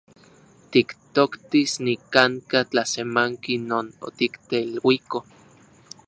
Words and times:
Tiktoktis 0.71 1.71
nikan’ka 1.85 2.59
tlasemanki 2.71 3.53
non 3.69 3.85
otikteluiko. 4.07 5.19